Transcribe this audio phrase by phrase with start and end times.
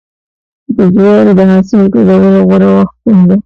[0.77, 3.37] د جوارو د حاصل ټولولو غوره وخت کوم دی؟